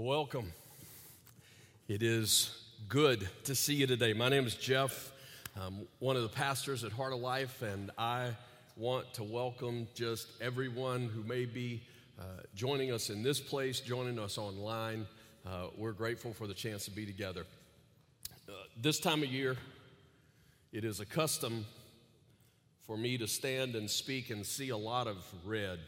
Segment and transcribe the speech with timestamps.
[0.00, 0.52] Welcome.
[1.88, 2.56] It is
[2.88, 4.12] good to see you today.
[4.12, 5.10] My name is Jeff.
[5.60, 8.30] I'm one of the pastors at Heart of Life, and I
[8.76, 11.82] want to welcome just everyone who may be
[12.16, 12.22] uh,
[12.54, 15.04] joining us in this place, joining us online.
[15.44, 17.44] Uh, we're grateful for the chance to be together.
[18.48, 19.56] Uh, this time of year,
[20.72, 21.66] it is a custom
[22.86, 25.80] for me to stand and speak and see a lot of red.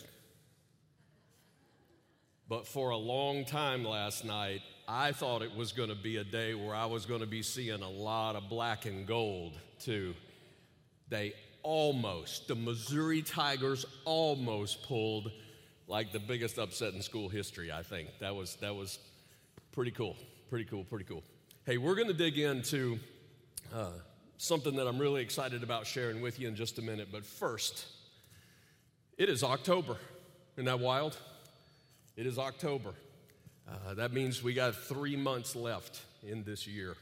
[2.50, 6.24] But for a long time last night, I thought it was going to be a
[6.24, 10.16] day where I was going to be seeing a lot of black and gold, too.
[11.08, 15.30] They almost, the Missouri Tigers almost pulled
[15.86, 18.08] like the biggest upset in school history, I think.
[18.18, 18.98] That was, that was
[19.70, 20.16] pretty cool,
[20.48, 21.22] pretty cool, pretty cool.
[21.66, 22.98] Hey, we're going to dig into
[23.72, 23.90] uh,
[24.38, 27.10] something that I'm really excited about sharing with you in just a minute.
[27.12, 27.86] But first,
[29.18, 29.98] it is October.
[30.56, 31.16] Isn't that wild?
[32.16, 32.92] It is October.
[33.68, 36.96] Uh, that means we got three months left in this year.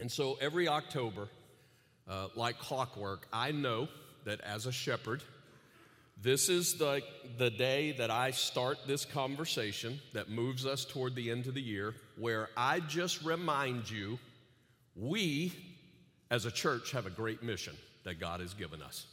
[0.00, 1.28] And so every October,
[2.08, 3.88] uh, like clockwork, I know
[4.24, 5.22] that as a shepherd,
[6.20, 7.02] this is the,
[7.36, 11.60] the day that I start this conversation that moves us toward the end of the
[11.62, 14.20] year, where I just remind you
[14.94, 15.52] we
[16.30, 19.06] as a church have a great mission that God has given us.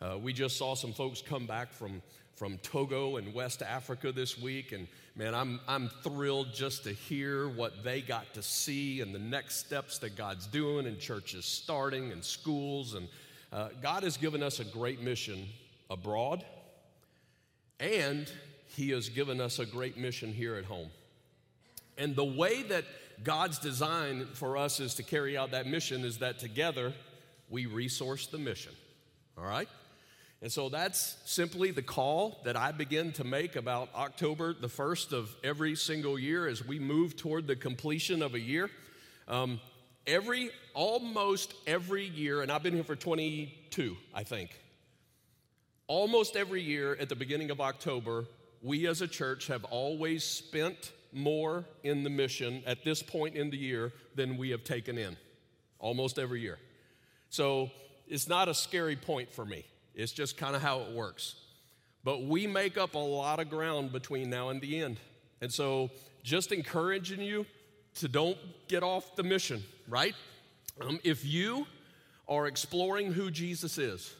[0.00, 2.02] Uh, we just saw some folks come back from
[2.38, 4.70] from Togo and West Africa this week.
[4.70, 4.86] And
[5.16, 9.56] man, I'm, I'm thrilled just to hear what they got to see and the next
[9.56, 12.94] steps that God's doing and churches starting and schools.
[12.94, 13.08] And
[13.52, 15.48] uh, God has given us a great mission
[15.90, 16.44] abroad,
[17.80, 18.30] and
[18.76, 20.90] He has given us a great mission here at home.
[21.96, 22.84] And the way that
[23.24, 26.94] God's design for us is to carry out that mission is that together
[27.50, 28.72] we resource the mission.
[29.36, 29.68] All right?
[30.40, 35.12] And so that's simply the call that I begin to make about October the 1st
[35.12, 38.70] of every single year as we move toward the completion of a year.
[39.26, 39.60] Um,
[40.06, 44.50] every, almost every year, and I've been here for 22, I think.
[45.88, 48.26] Almost every year at the beginning of October,
[48.62, 53.50] we as a church have always spent more in the mission at this point in
[53.50, 55.16] the year than we have taken in.
[55.80, 56.58] Almost every year.
[57.28, 57.70] So
[58.06, 59.64] it's not a scary point for me.
[59.98, 61.34] It's just kind of how it works.
[62.04, 64.98] But we make up a lot of ground between now and the end.
[65.40, 65.90] And so,
[66.22, 67.44] just encouraging you
[67.96, 68.38] to don't
[68.68, 70.14] get off the mission, right?
[70.80, 71.66] Um, if you
[72.28, 74.14] are exploring who Jesus is,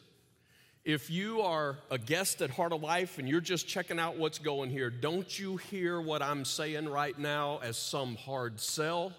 [0.83, 4.39] if you are a guest at Heart of Life and you're just checking out what's
[4.39, 9.13] going here, don't you hear what I'm saying right now as some hard sell?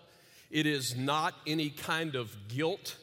[0.50, 2.96] It is not any kind of guilt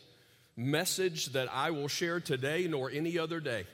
[0.58, 3.66] message that I will share today nor any other day.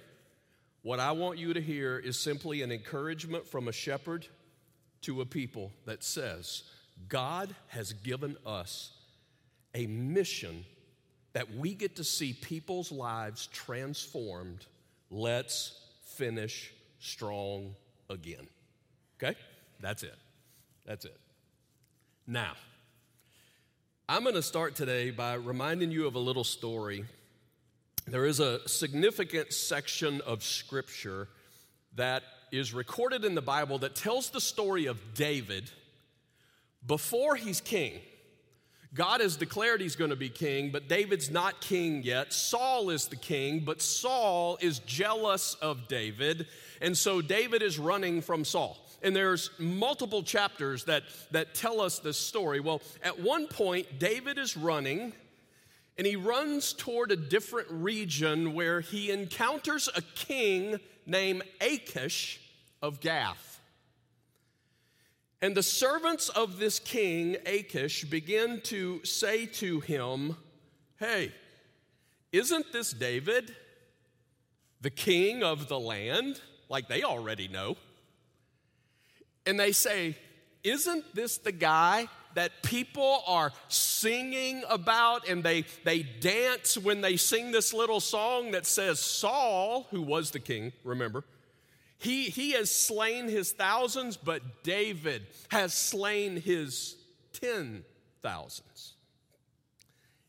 [0.84, 4.28] What I want you to hear is simply an encouragement from a shepherd
[5.04, 6.64] to a people that says,
[7.08, 8.92] God has given us
[9.74, 10.66] a mission
[11.32, 14.66] that we get to see people's lives transformed.
[15.10, 15.80] Let's
[16.16, 17.76] finish strong
[18.10, 18.48] again.
[19.18, 19.38] Okay?
[19.80, 20.16] That's it.
[20.86, 21.18] That's it.
[22.28, 22.54] Now,
[24.10, 27.06] I'm going to start today by reminding you of a little story.
[28.06, 31.30] There is a significant section of scripture
[31.96, 35.72] that is recorded in the Bible that tells the story of David
[36.86, 38.02] before he's king.
[38.94, 42.34] God has declared he's going to be king, but David's not king yet.
[42.34, 46.48] Saul is the king, but Saul is jealous of David,
[46.82, 52.00] and so David is running from Saul and there's multiple chapters that, that tell us
[52.00, 52.60] this story.
[52.62, 55.14] Well, at one point, David is running,
[55.98, 62.40] and he runs toward a different region where he encounters a king named Achish
[62.82, 63.60] of Gath.
[65.42, 70.38] And the servants of this king, Achish, begin to say to him,
[70.98, 71.34] Hey,
[72.32, 73.54] isn't this David,
[74.80, 76.40] the king of the land?
[76.70, 77.76] Like they already know
[79.46, 80.18] and they say,
[80.64, 87.18] Isn't this the guy that people are singing about and they, they dance when they
[87.18, 91.24] sing this little song that says, Saul, who was the king, remember,
[92.00, 96.98] he, he has slain his thousands, but David has slain his
[97.32, 97.86] ten
[98.22, 98.94] thousands.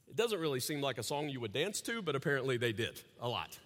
[0.09, 3.00] It doesn't really seem like a song you would dance to, but apparently they did
[3.21, 3.59] a lot.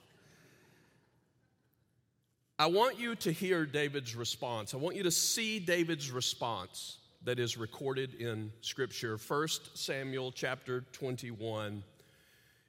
[2.58, 4.74] I want you to hear David's response.
[4.74, 9.16] I want you to see David's response that is recorded in Scripture.
[9.16, 11.84] 1 Samuel chapter 21.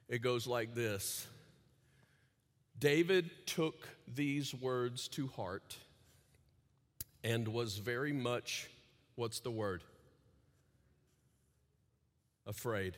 [0.08, 1.26] It goes like this
[2.78, 5.76] David took these words to heart
[7.24, 8.68] and was very much
[9.20, 9.84] What's the word?
[12.46, 12.96] Afraid.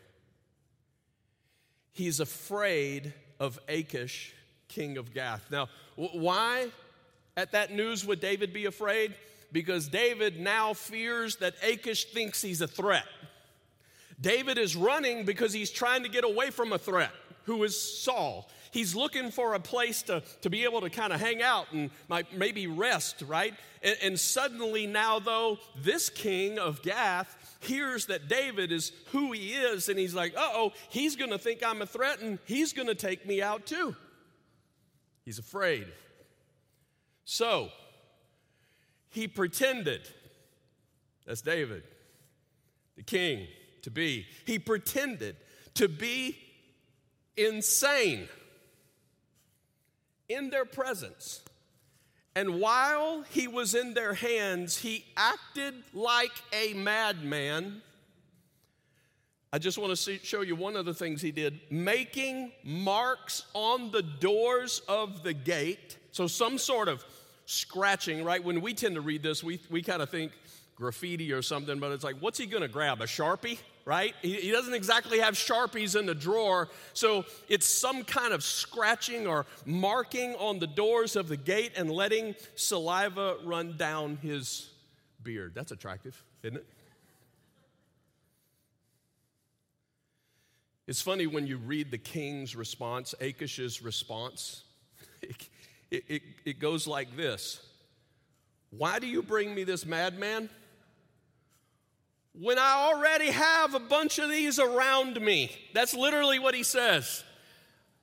[1.91, 4.33] He's afraid of Achish,
[4.75, 5.51] king of Gath.
[5.51, 6.69] Now, why
[7.37, 9.15] at that news would David be afraid?
[9.53, 13.05] Because David now fears that Achish thinks he's a threat.
[14.21, 17.11] David is running because he's trying to get away from a threat,
[17.45, 18.49] who is Saul.
[18.71, 21.91] He's looking for a place to, to be able to kind of hang out and
[22.35, 23.53] maybe rest, right?
[23.83, 29.53] And, and suddenly, now though, this king of Gath hears that David is who he
[29.53, 32.95] is, and he's like, uh oh, he's gonna think I'm a threat and he's gonna
[32.95, 33.95] take me out too.
[35.25, 35.87] He's afraid.
[37.25, 37.71] So,
[39.11, 40.09] he pretended,
[41.27, 41.85] that's David,
[42.97, 43.47] the king,
[43.83, 44.27] to be.
[44.45, 45.37] He pretended
[45.75, 46.37] to be
[47.37, 48.29] insane
[50.29, 51.43] in their presence.
[52.35, 57.83] And while he was in their hands, he acted like a madman.
[59.53, 63.45] I just want to see, show you one of the things he did making marks
[63.53, 65.99] on the doors of the gate.
[66.11, 67.05] So, some sort of
[67.45, 68.43] scratching, right?
[68.43, 70.33] When we tend to read this, we, we kind of think
[70.77, 73.01] graffiti or something, but it's like, what's he going to grab?
[73.03, 73.59] A Sharpie?
[73.85, 74.15] right?
[74.23, 76.69] He, he doesn't exactly have Sharpies in the drawer.
[76.93, 81.91] So it's some kind of scratching or marking on the doors of the gate and
[81.91, 84.71] letting saliva run down his
[85.23, 85.53] beard.
[85.55, 86.67] That's attractive, isn't it?
[90.87, 94.65] It's funny when you read the king's response, Achish's response.
[95.91, 97.61] It, it, it, goes like this
[98.71, 100.49] Why do you bring me this madman?
[102.39, 105.51] when I already have a bunch of these around me.
[105.75, 107.25] That's literally what he says.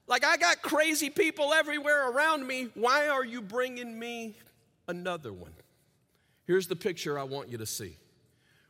[0.07, 2.69] Like, I got crazy people everywhere around me.
[2.73, 4.35] Why are you bringing me
[4.87, 5.53] another one?
[6.45, 7.97] Here's the picture I want you to see.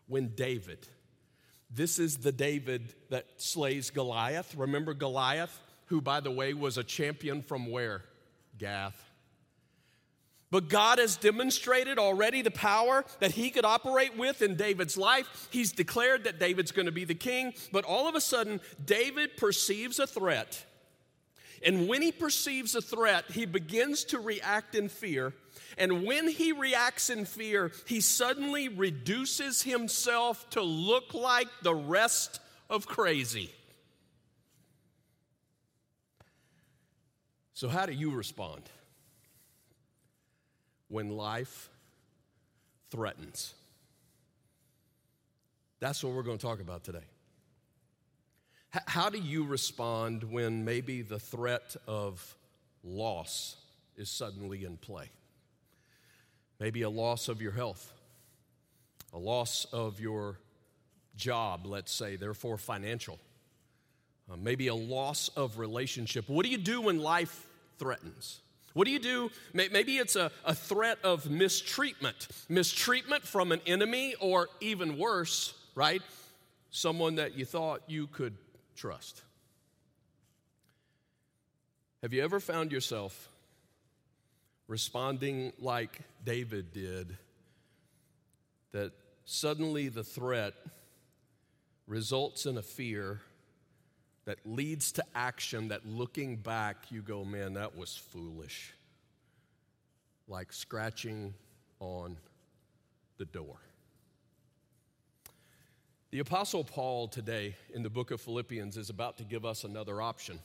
[0.07, 0.87] When David,
[1.69, 4.55] this is the David that slays Goliath.
[4.55, 8.03] Remember Goliath, who, by the way, was a champion from where?
[8.57, 9.05] Gath.
[10.51, 15.47] But God has demonstrated already the power that he could operate with in David's life.
[15.51, 19.37] He's declared that David's going to be the king, but all of a sudden, David
[19.37, 20.65] perceives a threat.
[21.63, 25.33] And when he perceives a threat, he begins to react in fear.
[25.77, 32.39] And when he reacts in fear, he suddenly reduces himself to look like the rest
[32.69, 33.51] of crazy.
[37.53, 38.63] So, how do you respond?
[40.89, 41.69] when life
[42.89, 43.53] threatens.
[45.79, 47.05] That's what we're going to talk about today.
[48.71, 52.35] How do you respond when maybe the threat of
[52.83, 53.55] loss
[53.95, 55.09] is suddenly in play?
[56.59, 57.91] Maybe a loss of your health,
[59.13, 60.37] a loss of your
[61.15, 63.19] job, let's say, therefore financial.
[64.31, 66.27] Uh, maybe a loss of relationship.
[66.27, 67.47] What do you do when life
[67.77, 68.41] threatens?
[68.73, 69.31] What do you do?
[69.53, 76.01] Maybe it's a, a threat of mistreatment, mistreatment from an enemy, or even worse, right?
[76.69, 78.35] Someone that you thought you could
[78.75, 79.23] trust.
[82.03, 83.29] Have you ever found yourself
[84.69, 87.17] responding like David did?
[88.71, 88.93] That
[89.25, 90.53] suddenly the threat
[91.87, 93.19] results in a fear
[94.25, 98.73] that leads to action that looking back, you go, man, that was foolish.
[100.27, 101.33] Like scratching
[101.79, 102.15] on
[103.17, 103.57] the door.
[106.11, 109.99] The Apostle Paul today in the book of Philippians is about to give us another
[109.99, 110.39] option.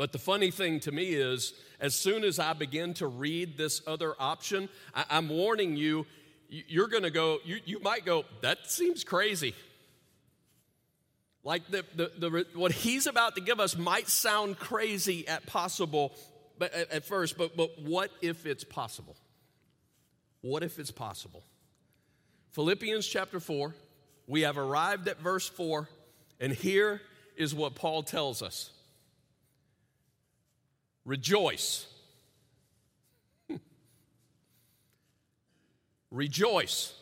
[0.00, 3.82] But the funny thing to me is, as soon as I begin to read this
[3.86, 6.06] other option, I, am warning you,
[6.48, 9.54] you're going to go, you, you might go, that seems crazy.
[11.44, 16.14] Like the, the, the, what he's about to give us might sound crazy at possible,
[16.58, 19.18] but at, at first, but, but what if it's possible?
[20.40, 21.44] What if it's possible?
[22.52, 23.74] Philippians chapter 4,
[24.26, 25.90] we have arrived at verse 4,
[26.40, 27.02] and here
[27.36, 28.70] is what Paul tells us
[31.04, 31.86] Rejoice.
[36.10, 36.94] Rejoice.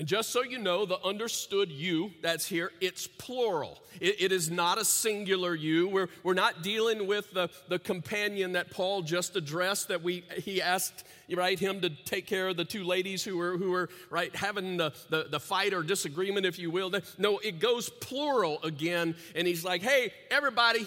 [0.00, 3.78] And just so you know, the understood you that's here, it's plural.
[4.00, 5.90] it, it is not a singular you.
[5.90, 10.62] We're, we're not dealing with the, the companion that Paul just addressed that we he
[10.62, 11.04] asked
[11.36, 14.78] right him to take care of the two ladies who were who were right having
[14.78, 16.90] the, the, the fight or disagreement, if you will.
[17.18, 20.86] No, it goes plural again, and he's like, hey, everybody,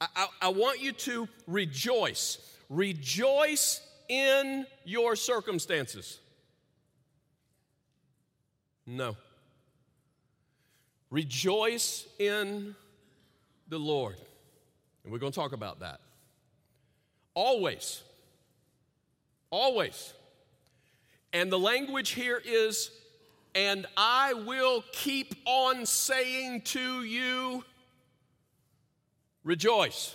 [0.00, 2.38] I, I, want you to rejoice.
[2.70, 6.20] Rejoice in your circumstances.
[8.86, 9.16] No.
[11.10, 12.74] Rejoice in
[13.68, 14.16] the Lord.
[15.04, 16.00] And we're going to talk about that.
[17.34, 18.02] Always.
[19.50, 20.14] Always.
[21.32, 22.90] And the language here is,
[23.54, 27.64] and I will keep on saying to you,
[29.44, 30.14] rejoice.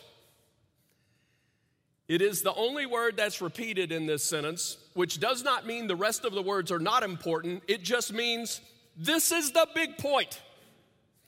[2.07, 5.95] It is the only word that's repeated in this sentence, which does not mean the
[5.95, 7.63] rest of the words are not important.
[7.67, 8.61] It just means
[8.95, 10.39] this is the big point.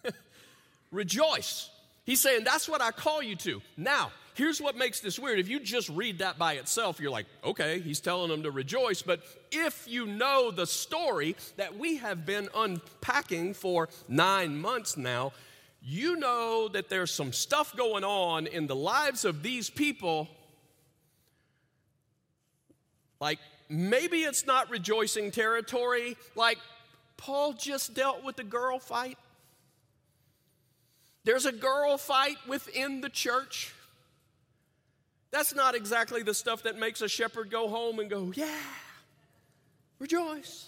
[0.92, 1.70] Rejoice.
[2.06, 3.62] He's saying, That's what I call you to.
[3.76, 5.40] Now, here's what makes this weird.
[5.40, 9.02] If you just read that by itself, you're like, okay, he's telling them to rejoice.
[9.02, 15.34] But if you know the story that we have been unpacking for nine months now,
[15.90, 20.28] you know that there's some stuff going on in the lives of these people
[23.20, 23.40] like,
[23.70, 26.18] maybe it's not rejoicing territory.
[26.36, 26.60] Like,
[27.16, 29.18] Paul just dealt with a girl fight.
[31.24, 33.74] There's a girl fight within the church.
[35.32, 38.60] That's not exactly the stuff that makes a shepherd go home and go, yeah,
[40.00, 40.67] rejoice.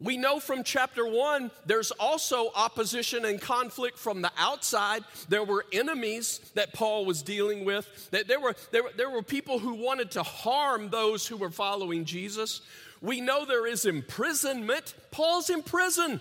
[0.00, 5.04] We know from chapter one, there's also opposition and conflict from the outside.
[5.28, 8.10] There were enemies that Paul was dealing with.
[8.10, 12.06] That there were, there, there were people who wanted to harm those who were following
[12.06, 12.62] Jesus.
[13.02, 14.94] We know there is imprisonment.
[15.10, 16.20] Paul's in prison.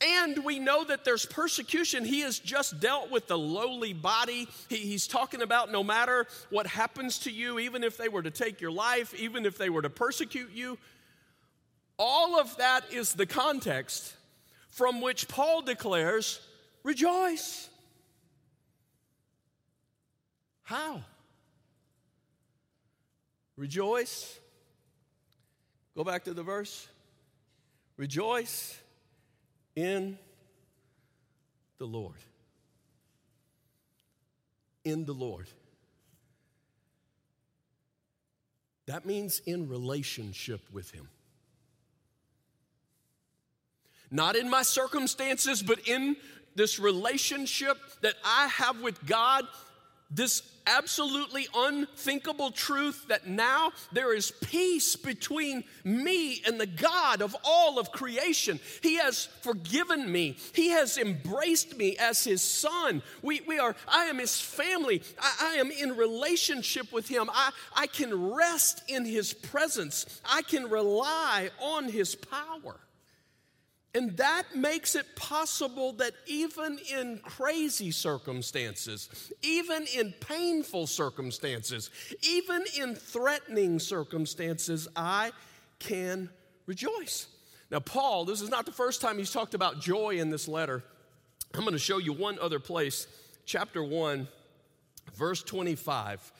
[0.00, 2.04] And we know that there's persecution.
[2.04, 4.48] He has just dealt with the lowly body.
[4.68, 8.30] He, he's talking about no matter what happens to you, even if they were to
[8.30, 10.78] take your life, even if they were to persecute you,
[11.98, 14.14] all of that is the context
[14.70, 16.40] from which Paul declares,
[16.84, 17.68] rejoice.
[20.62, 21.02] How?
[23.56, 24.38] Rejoice.
[25.96, 26.86] Go back to the verse.
[27.96, 28.78] Rejoice
[29.74, 30.16] in
[31.78, 32.14] the Lord.
[34.84, 35.48] In the Lord.
[38.86, 41.08] That means in relationship with Him
[44.10, 46.16] not in my circumstances, but in
[46.54, 49.44] this relationship that I have with God,
[50.10, 57.34] this absolutely unthinkable truth that now there is peace between me and the God of
[57.44, 58.60] all of creation.
[58.82, 60.36] He has forgiven me.
[60.52, 63.02] He has embraced me as his son.
[63.22, 65.02] We, we are, I am his family.
[65.18, 67.30] I, I am in relationship with him.
[67.32, 70.20] I, I can rest in his presence.
[70.30, 72.76] I can rely on his power.
[73.98, 81.90] And that makes it possible that even in crazy circumstances, even in painful circumstances,
[82.22, 85.32] even in threatening circumstances, I
[85.80, 86.30] can
[86.66, 87.26] rejoice.
[87.72, 90.84] Now, Paul, this is not the first time he's talked about joy in this letter.
[91.52, 93.08] I'm going to show you one other place,
[93.46, 94.28] chapter 1,
[95.16, 96.32] verse 25.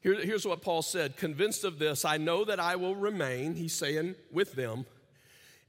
[0.00, 3.72] Here, here's what Paul said Convinced of this, I know that I will remain, he's
[3.72, 4.84] saying, with them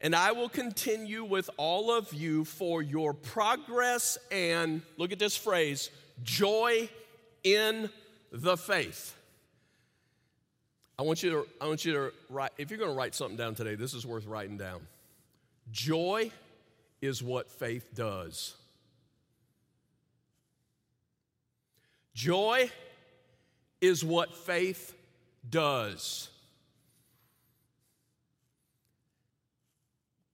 [0.02, 5.38] and I will continue with all of you for your progress and, look at this
[5.38, 5.90] phrase,
[6.24, 6.90] joy
[7.44, 7.90] in
[8.32, 9.16] the faith.
[10.98, 13.38] I want you to, I want you to write, if you're going to write something
[13.38, 14.82] down today, this is worth writing down.
[15.72, 16.32] Joy
[17.02, 18.56] is what faith does.
[22.14, 22.70] Joy
[23.82, 24.96] is what faith
[25.50, 26.30] does.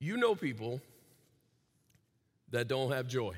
[0.01, 0.81] You know people
[2.49, 3.35] that don't have joy.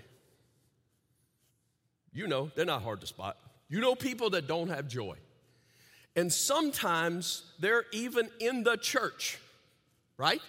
[2.14, 3.38] You know, they're not hard to spot.
[3.68, 5.18] You know people that don't have joy.
[6.16, 9.40] And sometimes they're even in the church,
[10.18, 10.42] right?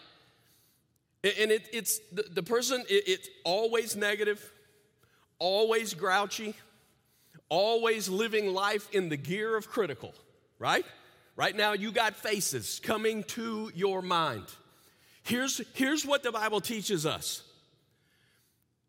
[1.25, 4.53] And it, it's the, the person, it, it's always negative,
[5.41, 6.55] always grouchy,
[7.49, 10.15] always living life in the gear of critical,
[10.61, 10.87] right?
[11.35, 14.47] Right now, you got faces coming to your mind.
[15.25, 17.43] Here's, here's what the Bible teaches us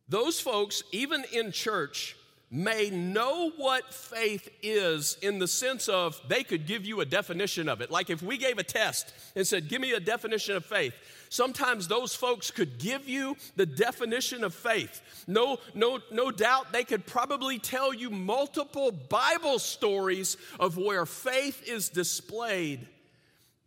[0.07, 2.15] those folks, even in church,
[2.51, 7.67] may know what faith is in the sense of they could give you a definition
[7.67, 7.89] of it.
[7.89, 10.93] Like if we gave a test and said, Give me a definition of faith,
[11.29, 15.01] sometimes those folks could give you the definition of faith.
[15.27, 21.67] No, no, no doubt they could probably tell you multiple Bible stories of where faith
[21.67, 22.87] is displayed.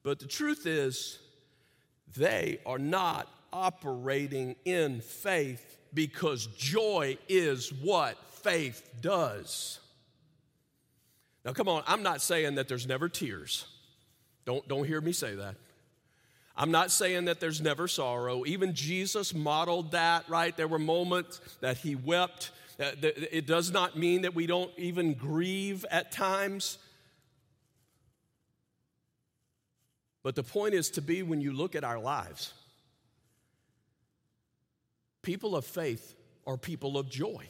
[0.05, 1.19] But the truth is,
[2.17, 9.81] they are not operating in faith because joy is what faith does.
[11.45, 13.67] Now, come on, I'm not saying that there's never tears.
[14.45, 15.57] Don't, don't hear me say that.
[16.57, 18.45] I'm not saying that there's never sorrow.
[18.45, 20.57] Even Jesus modeled that, right?
[20.57, 22.51] There were moments that he wept.
[22.79, 26.79] It does not mean that we don't even grieve at times.
[30.29, 32.53] But the point is to be when you look at our lives,
[35.23, 36.15] people of faith
[36.47, 37.49] are people of joy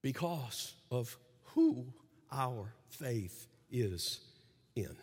[0.00, 1.84] because of who
[2.30, 4.20] our faith is
[4.74, 4.96] in.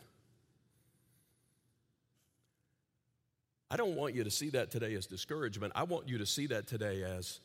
[3.70, 5.74] I don't want you to see that today as discouragement.
[5.76, 7.40] I want you to see that today as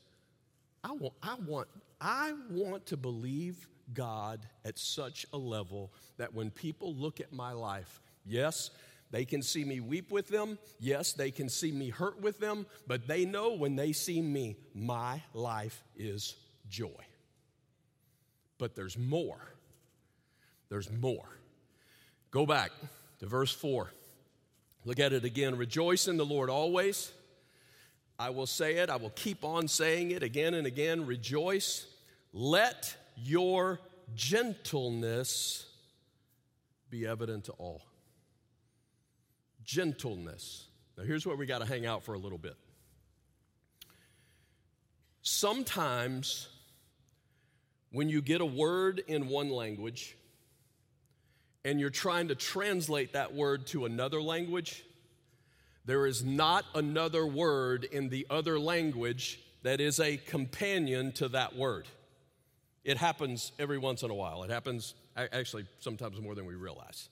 [0.82, 1.68] I want, I want,
[2.00, 7.52] I want to believe God at such a level that when people look at my
[7.52, 8.70] life, yes,
[9.10, 10.58] they can see me weep with them.
[10.80, 14.56] Yes, they can see me hurt with them, but they know when they see me,
[14.74, 16.34] my life is
[16.68, 16.88] joy.
[18.58, 19.40] But there's more.
[20.68, 21.28] There's more.
[22.30, 22.72] Go back
[23.20, 23.90] to verse 4.
[24.84, 25.56] Look at it again.
[25.56, 27.12] Rejoice in the Lord always.
[28.18, 31.06] I will say it, I will keep on saying it again and again.
[31.06, 31.86] Rejoice.
[32.32, 33.80] Let your
[34.14, 35.66] gentleness
[36.90, 37.82] be evident to all.
[39.64, 40.66] Gentleness.
[40.96, 42.56] Now, here's where we got to hang out for a little bit.
[45.22, 46.48] Sometimes,
[47.90, 50.16] when you get a word in one language,
[51.64, 54.84] and you're trying to translate that word to another language,
[55.86, 61.56] there is not another word in the other language that is a companion to that
[61.56, 61.86] word.
[62.84, 64.42] It happens every once in a while.
[64.42, 67.08] It happens actually sometimes more than we realize.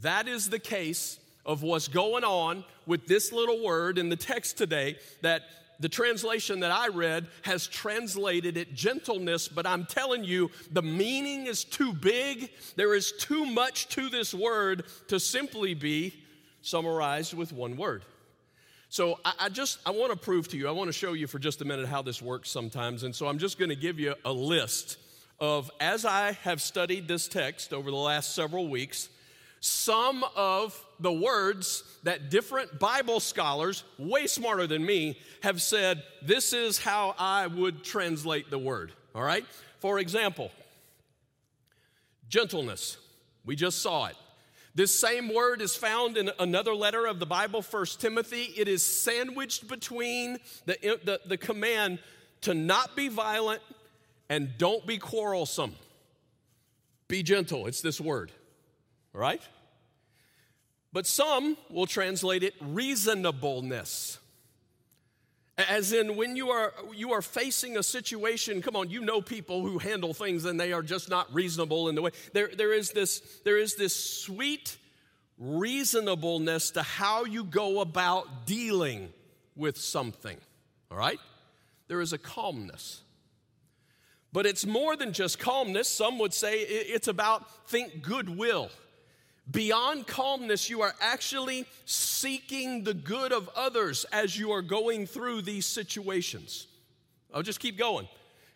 [0.00, 4.58] That is the case of what's going on with this little word in the text
[4.58, 5.42] today that
[5.80, 11.46] the translation that I read has translated it gentleness, but I'm telling you, the meaning
[11.46, 12.50] is too big.
[12.76, 16.14] There is too much to this word to simply be
[16.62, 18.04] summarized with one word.
[18.88, 21.26] So I, I just I want to prove to you, I want to show you
[21.26, 23.02] for just a minute how this works sometimes.
[23.02, 24.98] And so I'm just going to give you a list
[25.44, 29.10] of as I have studied this text over the last several weeks,
[29.60, 36.52] some of the words that different Bible scholars, way smarter than me, have said, this
[36.52, 38.92] is how I would translate the word.
[39.14, 39.44] All right?
[39.80, 40.50] For example,
[42.28, 42.96] gentleness.
[43.44, 44.16] We just saw it.
[44.74, 48.52] This same word is found in another letter of the Bible, First Timothy.
[48.56, 51.98] It is sandwiched between the, the, the command
[52.40, 53.62] to not be violent
[54.34, 55.76] and don't be quarrelsome.
[57.06, 57.68] Be gentle.
[57.68, 58.32] It's this word.
[59.12, 59.40] Right?
[60.92, 64.18] But some will translate it reasonableness.
[65.56, 69.62] As in, when you are, you are facing a situation, come on, you know people
[69.62, 72.10] who handle things and they are just not reasonable in the way.
[72.32, 74.76] There, there, is, this, there is this sweet
[75.38, 79.12] reasonableness to how you go about dealing
[79.54, 80.38] with something,
[80.90, 81.20] all right?
[81.86, 83.03] There is a calmness.
[84.34, 85.86] But it's more than just calmness.
[85.86, 88.68] Some would say it's about think goodwill.
[89.48, 95.42] Beyond calmness, you are actually seeking the good of others as you are going through
[95.42, 96.66] these situations.
[97.32, 98.08] I'll just keep going.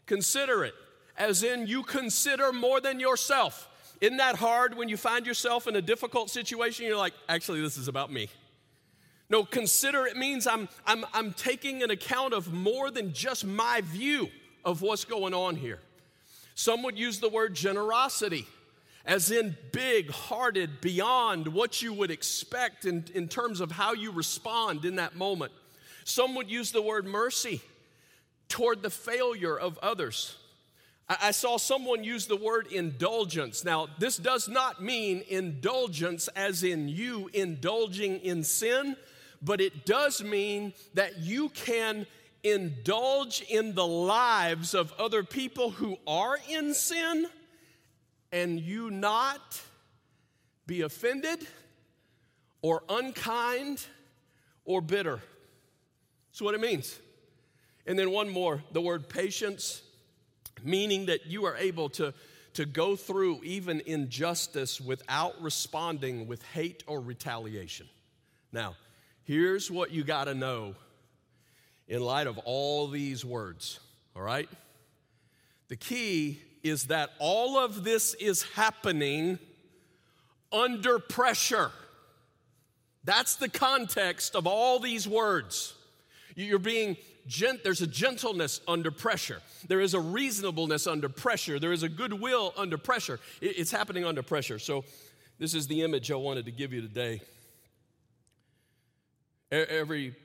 [0.07, 0.75] Consider it,
[1.17, 3.69] as in you consider more than yourself.
[4.01, 6.87] Isn't that hard when you find yourself in a difficult situation?
[6.87, 8.31] You're like, actually, this is about me.
[9.31, 13.81] No, consider it means I'm, I'm, I'm taking an account of more than just my
[13.85, 14.29] view
[14.69, 15.81] of what's going on here.
[16.55, 18.47] Some would use the word generosity
[19.07, 24.11] as in big hearted, beyond what you would expect in, in terms of how you
[24.13, 25.51] respond in that moment.
[26.05, 27.63] Some would use the word mercy
[28.51, 30.37] toward the failure of others.
[31.09, 33.65] I, I saw someone use the word indulgence.
[33.65, 38.97] Now, this does not mean indulgence as in you indulging in sin,
[39.41, 42.07] but it does mean that you can
[42.43, 47.27] indulge in the lives of other people who are in sin
[48.33, 49.61] and you not
[50.67, 51.47] be offended
[52.63, 53.85] or unkind
[54.65, 55.21] or bitter.
[56.31, 56.99] That's what it means.
[57.87, 59.83] And then one more the word patience,
[60.63, 62.13] meaning that you are able to,
[62.55, 67.89] to go through even injustice without responding with hate or retaliation.
[68.53, 68.77] Now,
[69.25, 70.75] here's what you got to know
[71.89, 73.81] in light of all these words,
[74.15, 74.49] all right?
[75.69, 79.39] The key is that all of this is happening
[80.53, 81.71] under pressure.
[83.05, 85.75] That's the context of all these words.
[86.35, 86.97] You're being
[87.27, 89.41] gent, there's a gentleness under pressure.
[89.67, 91.59] There is a reasonableness under pressure.
[91.59, 93.19] There is a goodwill under pressure.
[93.41, 94.59] It's happening under pressure.
[94.59, 94.85] So,
[95.39, 97.21] this is the image I wanted to give you today.
[99.53, 100.17] Every,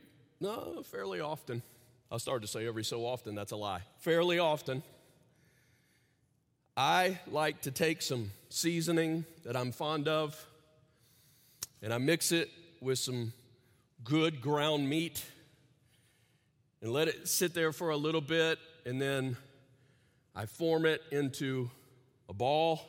[0.44, 1.64] no, fairly often.
[2.12, 3.80] I started to say every so often, that's a lie.
[4.00, 4.84] Fairly often.
[6.76, 10.38] I like to take some seasoning that I'm fond of
[11.82, 12.50] and I mix it
[12.82, 13.32] with some
[14.04, 15.24] good ground meat
[16.82, 19.38] and let it sit there for a little bit and then
[20.36, 21.72] I form it into
[22.28, 22.82] a ball,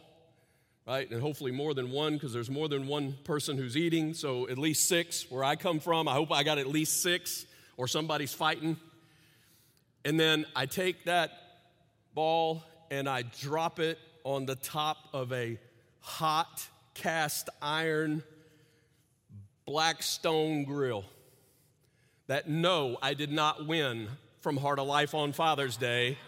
[0.87, 1.11] right?
[1.11, 4.59] And hopefully more than one because there's more than one person who's eating, so at
[4.59, 5.31] least six.
[5.31, 8.77] Where I come from, I hope I got at least six or somebody's fighting.
[10.05, 11.31] And then I take that
[12.14, 15.59] ball and I drop it on the top of a
[16.01, 18.23] hot cast iron
[19.66, 21.05] black stone grill.
[22.27, 24.09] That no, I did not win
[24.40, 26.18] from Heart of Life on Father's Day.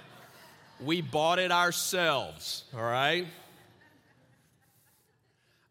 [0.81, 3.27] We bought it ourselves, all right?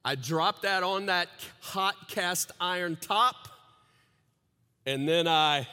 [0.08, 1.30] I drop that on that
[1.62, 3.36] hot cast iron top,
[4.86, 5.68] and then I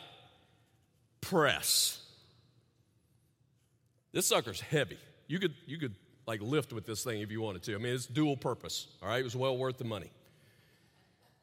[1.20, 2.00] press.
[4.12, 4.98] This sucker's heavy.
[5.28, 5.94] You could, you could
[6.26, 7.74] like lift with this thing if you wanted to.
[7.74, 9.20] I mean, it's dual purpose, all right?
[9.20, 10.10] It was well worth the money.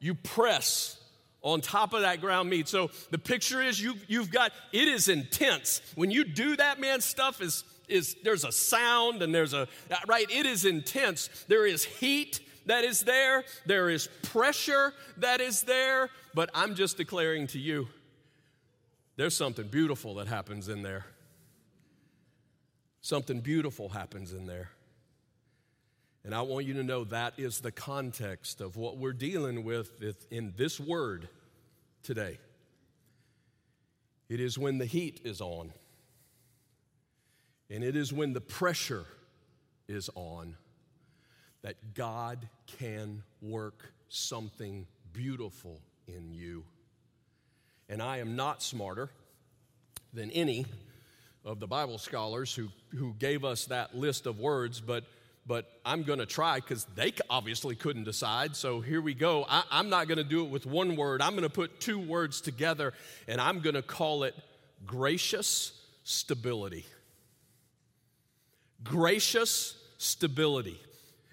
[0.00, 1.00] You press
[1.42, 2.66] on top of that ground meat.
[2.66, 5.80] So the picture is you, you've got, it is intense.
[5.94, 9.68] When you do that, man, stuff is, is, there's a sound and there's a,
[10.08, 10.28] right?
[10.28, 11.28] It is intense.
[11.46, 16.96] There is heat that is there, there is pressure that is there, but I'm just
[16.96, 17.88] declaring to you,
[19.16, 21.04] there's something beautiful that happens in there.
[23.02, 24.70] Something beautiful happens in there.
[26.24, 30.02] And I want you to know that is the context of what we're dealing with
[30.30, 31.28] in this word
[32.02, 32.38] today.
[34.28, 35.72] It is when the heat is on,
[37.68, 39.06] and it is when the pressure
[39.88, 40.56] is on
[41.62, 46.64] that God can work something beautiful in you.
[47.88, 49.10] And I am not smarter
[50.12, 50.66] than any
[51.44, 55.04] of the Bible scholars who, who gave us that list of words, but,
[55.46, 58.56] but I'm going to try because they obviously couldn't decide.
[58.56, 59.46] So here we go.
[59.48, 61.98] I, I'm not going to do it with one word, I'm going to put two
[61.98, 62.92] words together,
[63.26, 64.34] and I'm going to call it
[64.86, 65.72] gracious
[66.04, 66.86] stability.
[68.82, 70.80] Gracious stability.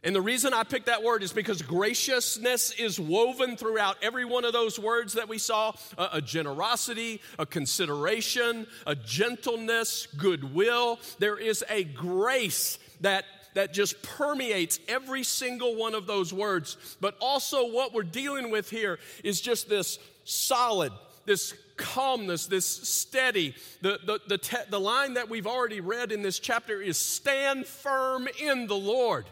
[0.07, 4.45] And the reason I picked that word is because graciousness is woven throughout every one
[4.45, 10.97] of those words that we saw a, a, generosity, a consideration, a gentleness, goodwill.
[11.19, 16.77] There is a grace that, that just permeates every single one of those words.
[17.01, 20.93] But also, what we're dealing with here is just this solid,
[21.25, 23.55] this calmness, this steady.
[23.81, 27.65] The, the, the, te- the line that we've already read in this chapter is stand
[27.65, 29.25] firm in the Lord.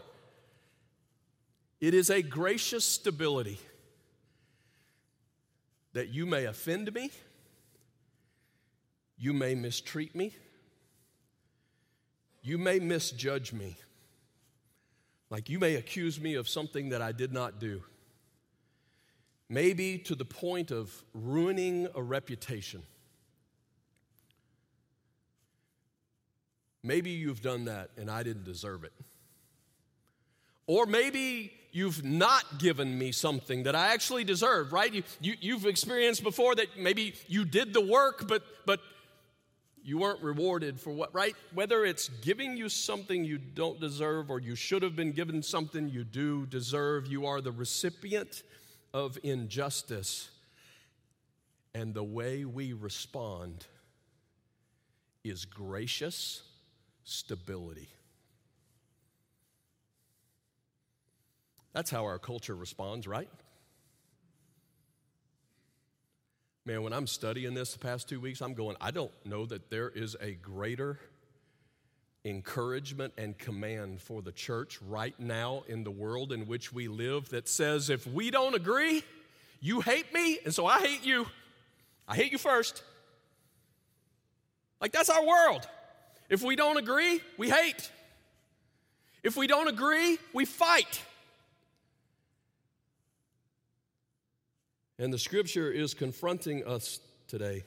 [1.80, 3.58] It is a gracious stability
[5.92, 7.10] that you may offend me,
[9.18, 10.34] you may mistreat me,
[12.42, 13.76] you may misjudge me.
[15.30, 17.82] Like you may accuse me of something that I did not do.
[19.48, 22.82] Maybe to the point of ruining a reputation.
[26.82, 28.92] Maybe you've done that and I didn't deserve it.
[30.68, 34.92] Or maybe you've not given me something that I actually deserve, right?
[35.20, 38.80] You, you, have experienced before that maybe you did the work, but, but
[39.84, 41.36] you weren't rewarded for what, right?
[41.52, 45.90] Whether it's giving you something you don't deserve or you should have been given something
[45.90, 48.42] you do deserve, you are the recipient
[48.94, 50.30] of injustice.
[51.74, 53.66] And the way we respond
[55.22, 56.42] is gracious
[57.04, 57.90] stability.
[61.76, 63.28] That's how our culture responds, right?
[66.64, 69.68] Man, when I'm studying this the past two weeks, I'm going, I don't know that
[69.68, 70.98] there is a greater
[72.24, 77.28] encouragement and command for the church right now in the world in which we live
[77.28, 79.04] that says, if we don't agree,
[79.60, 81.26] you hate me, and so I hate you.
[82.08, 82.82] I hate you first.
[84.80, 85.68] Like, that's our world.
[86.30, 87.90] If we don't agree, we hate.
[89.22, 91.02] If we don't agree, we fight.
[94.98, 97.64] And the scripture is confronting us today.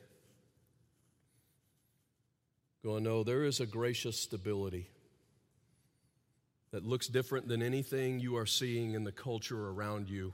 [2.83, 4.89] Going, no, there is a gracious stability
[6.71, 10.33] that looks different than anything you are seeing in the culture around you.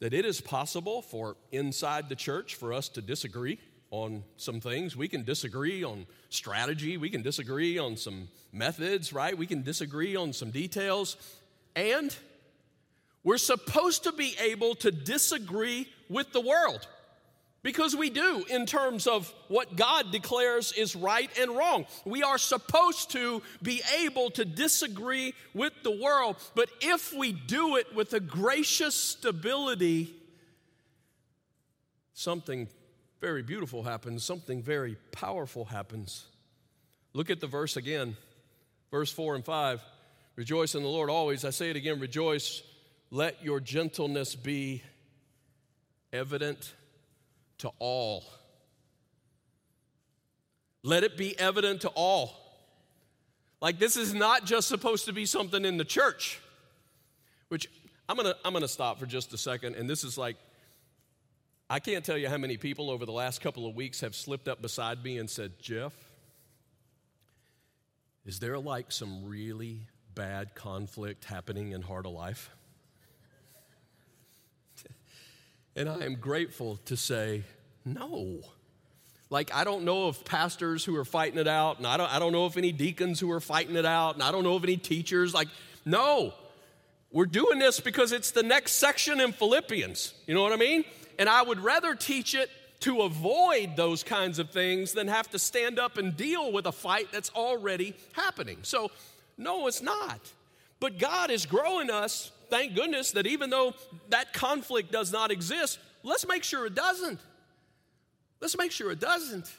[0.00, 3.58] That it is possible for inside the church for us to disagree
[3.90, 4.96] on some things.
[4.96, 9.36] We can disagree on strategy, we can disagree on some methods, right?
[9.36, 11.16] We can disagree on some details.
[11.74, 12.14] And
[13.26, 16.86] we're supposed to be able to disagree with the world,
[17.66, 21.86] Because we do, in terms of what God declares is right and wrong.
[22.04, 27.74] We are supposed to be able to disagree with the world, but if we do
[27.74, 30.14] it with a gracious stability,
[32.14, 32.68] something
[33.20, 36.26] very beautiful happens, something very powerful happens.
[37.14, 38.16] Look at the verse again,
[38.92, 39.82] verse 4 and 5.
[40.36, 41.44] Rejoice in the Lord always.
[41.44, 42.62] I say it again, rejoice.
[43.10, 44.82] Let your gentleness be
[46.12, 46.74] evident
[47.58, 48.24] to all.
[50.82, 52.34] Let it be evident to all.
[53.60, 56.40] Like this is not just supposed to be something in the church,
[57.48, 57.68] which
[58.08, 59.76] I'm gonna, I'm gonna stop for just a second.
[59.76, 60.36] And this is like,
[61.68, 64.46] I can't tell you how many people over the last couple of weeks have slipped
[64.46, 65.92] up beside me and said, Jeff,
[68.24, 72.50] is there like some really bad conflict happening in Heart of Life?
[75.76, 77.44] And I am grateful to say,
[77.84, 78.40] no.
[79.28, 82.18] Like, I don't know of pastors who are fighting it out, and I don't, I
[82.18, 84.64] don't know if any deacons who are fighting it out, and I don't know of
[84.64, 85.34] any teachers.
[85.34, 85.48] Like,
[85.84, 86.32] no.
[87.12, 90.14] We're doing this because it's the next section in Philippians.
[90.26, 90.84] You know what I mean?
[91.18, 95.38] And I would rather teach it to avoid those kinds of things than have to
[95.38, 98.58] stand up and deal with a fight that's already happening.
[98.62, 98.90] So,
[99.38, 100.20] no, it's not.
[100.80, 103.74] But God is growing us thank goodness that even though
[104.08, 107.20] that conflict does not exist, let's make sure it doesn't.
[108.40, 109.52] Let's make sure it doesn't.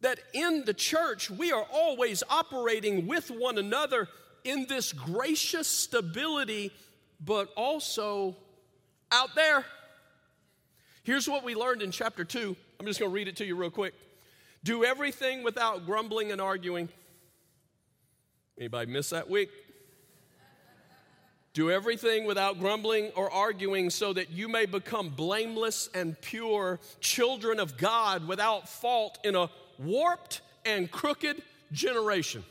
[0.00, 4.08] That in the church, we are always operating with one another
[4.44, 6.72] in this gracious stability,
[7.20, 8.36] but also
[9.10, 9.64] out there.
[11.02, 12.56] Here's what we learned in chapter 2.
[12.78, 13.94] I'm just going to read it to you real quick.
[14.62, 16.88] Do everything without grumbling and arguing.
[18.58, 19.50] Anybody miss that week?
[21.54, 27.58] Do everything without grumbling or arguing, so that you may become blameless and pure, children
[27.58, 32.44] of God without fault in a warped and crooked generation.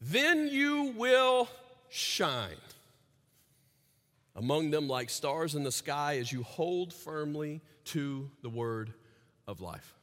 [0.00, 1.48] Then you will
[1.90, 2.56] shine
[4.34, 8.92] among them like stars in the sky as you hold firmly to the word
[9.46, 9.94] of life.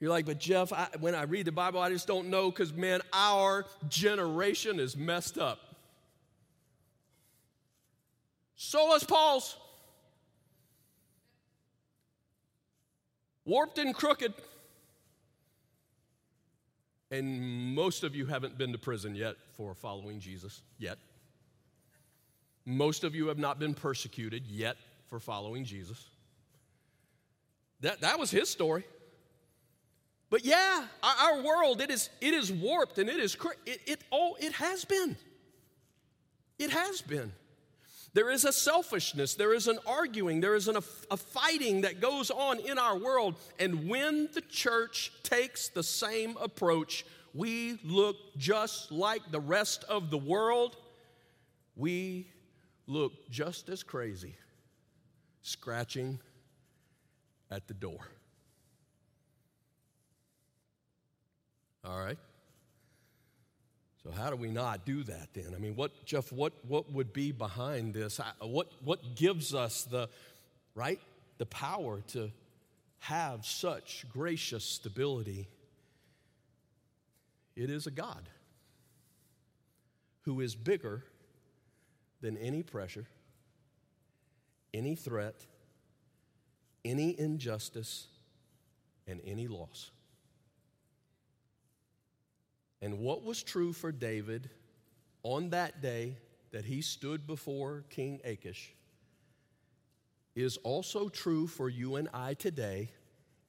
[0.00, 2.72] You're like, but Jeff, I, when I read the Bible, I just don't know because,
[2.72, 5.73] man, our generation is messed up.
[8.56, 9.56] So was Paul's.
[13.44, 14.32] Warped and crooked.
[17.10, 20.98] And most of you haven't been to prison yet for following Jesus, yet.
[22.64, 26.06] Most of you have not been persecuted yet for following Jesus.
[27.80, 28.84] That, that was his story.
[30.30, 33.36] But yeah, our, our world, it is, it is warped and it is,
[33.66, 35.16] it, it, oh, it has been.
[36.58, 37.32] It has been.
[38.14, 42.00] There is a selfishness, there is an arguing, there is an, a, a fighting that
[42.00, 43.34] goes on in our world.
[43.58, 50.10] And when the church takes the same approach, we look just like the rest of
[50.10, 50.76] the world.
[51.74, 52.28] We
[52.86, 54.36] look just as crazy,
[55.42, 56.20] scratching
[57.50, 57.98] at the door.
[61.84, 62.18] All right?
[64.04, 65.54] So how do we not do that then?
[65.56, 66.30] I mean, what Jeff?
[66.30, 68.20] What what would be behind this?
[68.40, 70.10] What what gives us the
[70.74, 71.00] right
[71.38, 72.30] the power to
[72.98, 75.48] have such gracious stability?
[77.56, 78.28] It is a God
[80.22, 81.02] who is bigger
[82.20, 83.06] than any pressure,
[84.74, 85.46] any threat,
[86.84, 88.08] any injustice,
[89.06, 89.90] and any loss.
[92.84, 94.50] And what was true for David
[95.22, 96.18] on that day
[96.52, 98.74] that he stood before King Achish
[100.34, 102.90] is also true for you and I today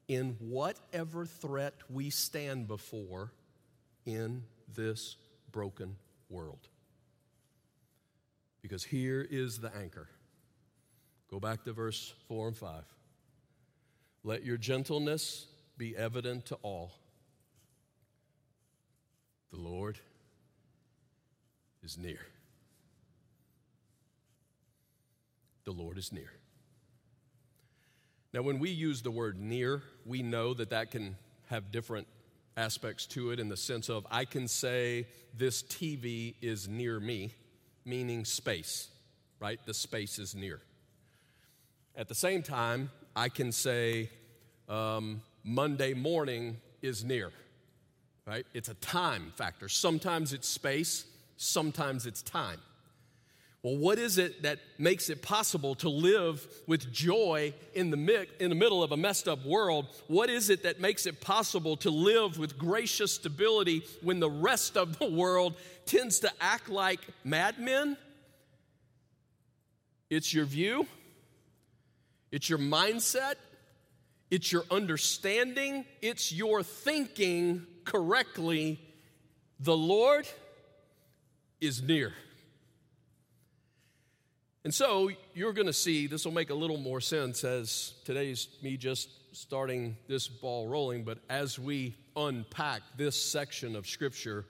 [0.07, 3.33] in whatever threat we stand before
[4.05, 5.17] in this
[5.51, 5.97] broken
[6.29, 6.69] world.
[8.61, 10.07] Because here is the anchor.
[11.29, 12.83] Go back to verse 4 and 5.
[14.23, 16.93] Let your gentleness be evident to all.
[19.51, 19.97] The Lord
[21.83, 22.19] is near.
[25.63, 26.31] The Lord is near.
[28.33, 32.07] Now, when we use the word near, we know that that can have different
[32.57, 37.33] aspects to it in the sense of I can say this TV is near me,
[37.85, 38.89] meaning space,
[39.39, 39.59] right?
[39.65, 40.61] The space is near.
[41.95, 44.09] At the same time, I can say
[44.67, 47.31] um, Monday morning is near
[48.25, 48.45] right?
[48.53, 49.69] It's a time factor.
[49.69, 51.05] Sometimes it's space,
[51.37, 52.59] sometimes it's time.
[53.61, 58.27] Well, what is it that makes it possible to live with joy in the, mi-
[58.39, 59.87] in the middle of a messed up world?
[60.07, 64.77] What is it that makes it possible to live with gracious stability when the rest
[64.77, 65.55] of the world
[65.87, 67.97] tends to act like madmen?
[70.11, 70.85] It's your view,
[72.31, 73.33] it's your mindset,
[74.29, 78.79] it's your understanding, it's your thinking correctly.
[79.59, 80.27] The Lord
[81.61, 82.13] is near.
[84.65, 88.47] And so you're going to see this will make a little more sense as today's
[88.63, 94.45] me just starting this ball rolling, but as we unpack this section of Scripture,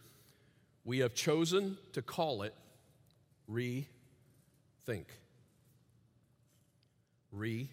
[0.86, 2.54] we have chosen to call it
[3.52, 3.86] rethink.
[7.36, 7.68] Rethink.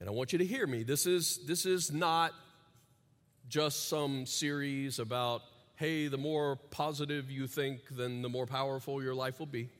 [0.00, 0.82] And I want you to hear me.
[0.82, 2.32] This is, this is not
[3.48, 5.42] just some series about
[5.80, 9.70] hey, the more positive you think, then the more powerful your life will be.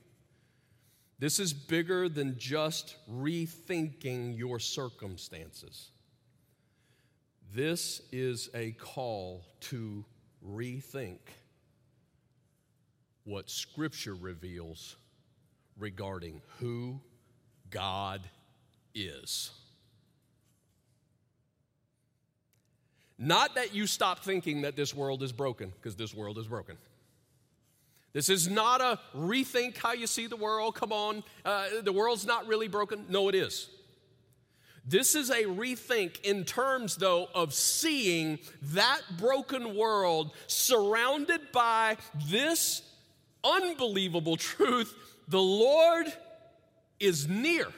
[1.19, 5.91] This is bigger than just rethinking your circumstances.
[7.53, 10.07] This is a call to
[10.43, 11.19] rethink
[13.25, 14.97] what Scripture reveals
[15.77, 16.99] regarding who
[17.69, 18.23] God
[18.95, 19.51] is.
[23.23, 26.79] Not that you stop thinking that this world is broken, because this world is broken.
[28.15, 30.75] This is not a rethink how you see the world.
[30.75, 33.05] Come on, uh, the world's not really broken.
[33.11, 33.69] No, it is.
[34.87, 42.81] This is a rethink in terms, though, of seeing that broken world surrounded by this
[43.45, 44.95] unbelievable truth
[45.29, 46.07] the Lord
[46.99, 47.69] is near,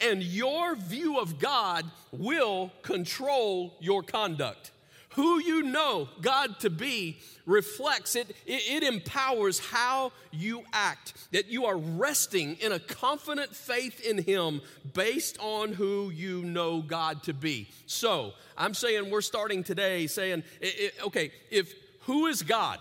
[0.00, 4.70] and your view of God will control your conduct.
[5.14, 11.14] Who you know God to be reflects it, it, it, empowers how you act.
[11.32, 14.62] That you are resting in a confident faith in Him
[14.94, 17.68] based on who you know God to be.
[17.86, 20.44] So I'm saying we're starting today saying,
[21.04, 22.78] okay, if who is God?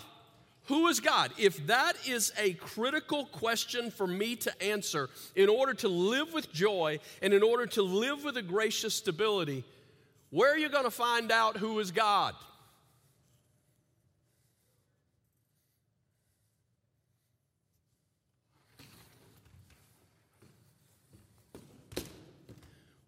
[0.65, 1.31] Who is God?
[1.37, 6.53] If that is a critical question for me to answer in order to live with
[6.53, 9.65] joy and in order to live with a gracious stability,
[10.31, 12.33] where are you going to find out who is God?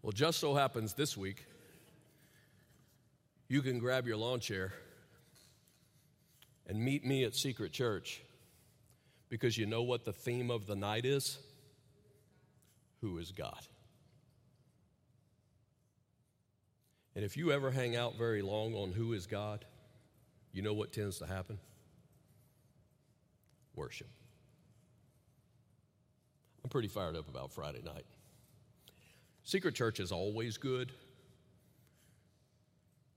[0.01, 1.45] Well, just so happens this week,
[3.47, 4.73] you can grab your lawn chair
[6.67, 8.21] and meet me at Secret Church
[9.29, 11.39] because you know what the theme of the night is?
[12.99, 13.65] Who is God?
[17.15, 19.65] And if you ever hang out very long on who is God,
[20.51, 21.59] you know what tends to happen?
[23.75, 24.07] Worship.
[26.63, 28.05] I'm pretty fired up about Friday night.
[29.43, 30.91] Secret Church is always good,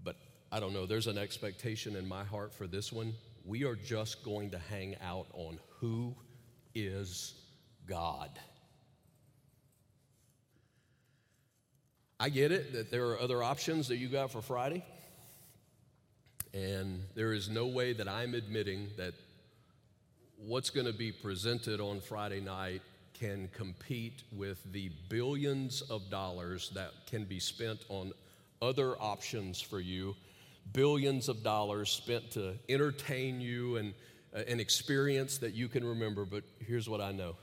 [0.03, 0.17] but
[0.51, 3.15] I don't know, there's an expectation in my heart for this one.
[3.45, 6.17] We are just going to hang out on who
[6.75, 7.35] is
[7.87, 8.31] God.
[12.19, 14.85] I get it that there are other options that you got for Friday.
[16.55, 19.13] And there is no way that I'm admitting that
[20.39, 22.81] what's going to be presented on Friday night
[23.13, 28.13] can compete with the billions of dollars that can be spent on
[28.63, 30.17] other options for you,
[30.73, 33.95] billions of dollars spent to entertain you and
[34.35, 36.25] uh, an experience that you can remember.
[36.25, 37.37] But here's what I know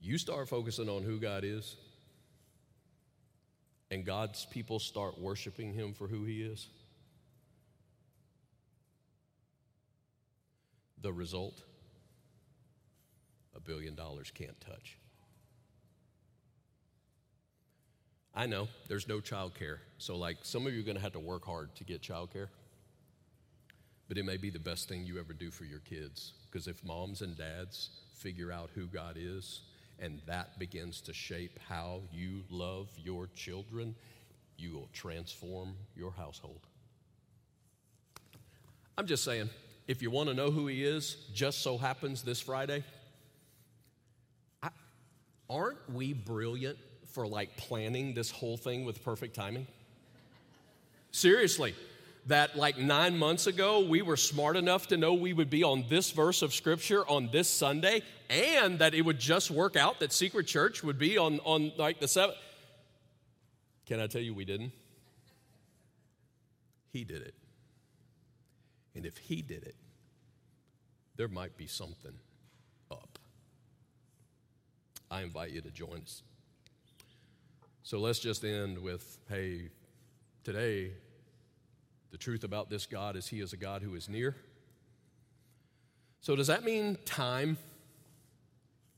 [0.00, 1.76] You start focusing on who God is,
[3.90, 6.68] and God's people start worshiping Him for who He is.
[11.02, 11.62] The result
[13.54, 14.98] a billion dollars can't touch.
[18.34, 19.80] I know there's no child care.
[19.96, 22.32] So, like, some of you are going to have to work hard to get child
[22.34, 22.50] care.
[24.08, 26.34] But it may be the best thing you ever do for your kids.
[26.44, 29.62] Because if moms and dads figure out who God is
[29.98, 33.94] and that begins to shape how you love your children,
[34.58, 36.60] you will transform your household.
[38.98, 39.50] I'm just saying,
[39.86, 42.82] if you want to know who he is, just so happens this Friday,
[44.62, 44.70] I,
[45.48, 46.78] aren't we brilliant
[47.12, 49.66] for like planning this whole thing with perfect timing?
[51.10, 51.74] Seriously
[52.26, 55.84] that like nine months ago we were smart enough to know we would be on
[55.88, 60.12] this verse of scripture on this Sunday and that it would just work out that
[60.12, 62.38] Secret Church would be on, on like the seventh.
[63.86, 64.72] Can I tell you we didn't?
[66.92, 67.34] He did it.
[68.94, 69.76] And if he did it,
[71.16, 72.18] there might be something
[72.90, 73.18] up.
[75.10, 76.22] I invite you to join us.
[77.82, 79.68] So let's just end with hey,
[80.42, 80.92] today,
[82.16, 84.34] the truth about this God is He is a God who is near.
[86.22, 87.58] So, does that mean time?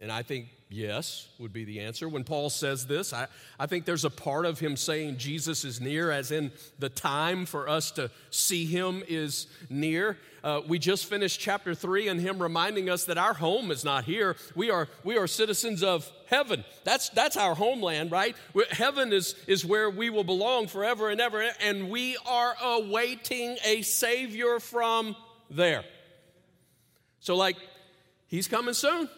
[0.01, 2.09] And I think yes would be the answer.
[2.09, 3.27] When Paul says this, I,
[3.59, 7.47] I think there's a part of him saying Jesus is near, as in the time
[7.47, 10.17] for us to see him is near.
[10.45, 14.05] Uh, we just finished chapter three and him reminding us that our home is not
[14.05, 14.37] here.
[14.55, 16.65] We are, we are citizens of heaven.
[16.85, 18.37] That's, that's our homeland, right?
[18.71, 23.83] Heaven is, is where we will belong forever and ever, and we are awaiting a
[23.83, 25.17] Savior from
[25.51, 25.83] there.
[27.19, 27.57] So, like,
[28.29, 29.09] he's coming soon.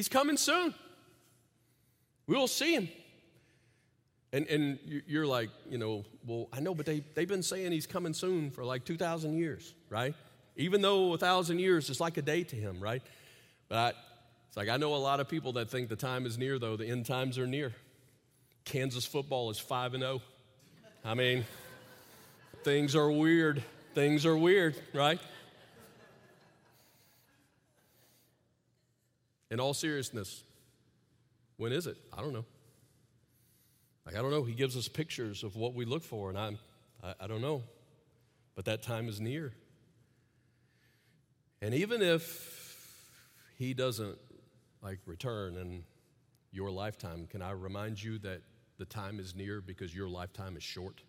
[0.00, 0.72] He's coming soon.
[2.26, 2.88] We will see him.
[4.32, 7.86] And, and you're like, you know, well, I know, but they, they've been saying he's
[7.86, 10.14] coming soon for like 2,000 years, right?
[10.56, 13.02] Even though a thousand years is like a day to him, right?
[13.68, 13.88] But I,
[14.48, 16.78] it's like, I know a lot of people that think the time is near, though.
[16.78, 17.74] The end times are near.
[18.64, 20.22] Kansas football is 5 and 0.
[21.04, 21.44] I mean,
[22.64, 23.62] things are weird.
[23.94, 25.20] Things are weird, right?
[29.50, 30.44] In all seriousness,
[31.56, 31.96] when is it?
[32.16, 32.44] I don't know.
[34.06, 34.44] Like, I don't know.
[34.44, 36.58] He gives us pictures of what we look for, and I'm,
[37.02, 37.62] I, I don't know.
[38.54, 39.52] But that time is near.
[41.62, 43.08] And even if
[43.58, 44.18] he doesn't
[44.82, 45.84] like return in
[46.52, 48.40] your lifetime, can I remind you that
[48.78, 51.02] the time is near because your lifetime is short?